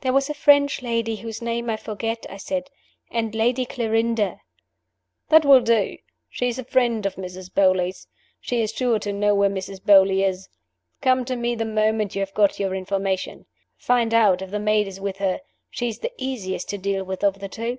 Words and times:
"There 0.00 0.14
was 0.14 0.30
a 0.30 0.32
French 0.32 0.80
lady 0.80 1.16
whose 1.16 1.42
name 1.42 1.68
I 1.68 1.76
forget," 1.76 2.24
I 2.30 2.38
said, 2.38 2.70
"and 3.10 3.34
Lady 3.34 3.66
Clarinda" 3.66 4.40
"That 5.28 5.44
will 5.44 5.60
do! 5.60 5.98
She 6.30 6.48
is 6.48 6.58
a 6.58 6.64
friend 6.64 7.04
of 7.04 7.16
Mrs. 7.16 7.52
Beauly's. 7.52 8.06
She 8.40 8.62
is 8.62 8.72
sure 8.72 8.98
to 9.00 9.12
know 9.12 9.34
where 9.34 9.50
Mrs. 9.50 9.82
Beauly 9.84 10.24
is. 10.26 10.48
Come 11.02 11.26
to 11.26 11.36
me 11.36 11.54
the 11.54 11.66
moment 11.66 12.14
you 12.16 12.20
have 12.20 12.32
got 12.32 12.58
your 12.58 12.74
information. 12.74 13.44
Find 13.76 14.14
out 14.14 14.40
if 14.40 14.50
the 14.50 14.58
maid 14.58 14.86
is 14.86 14.98
with 14.98 15.18
her: 15.18 15.40
she 15.68 15.88
is 15.90 15.98
the 15.98 16.12
easiest 16.16 16.70
to 16.70 16.78
deal 16.78 17.04
with 17.04 17.22
of 17.22 17.40
the 17.40 17.48
two. 17.50 17.76